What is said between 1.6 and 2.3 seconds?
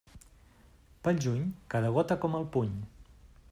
cada gota,